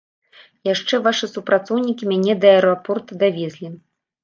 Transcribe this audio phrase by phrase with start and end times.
[0.73, 3.75] Яшчэ вашы супрацоўнікі мяне да аэрапорта давезлі.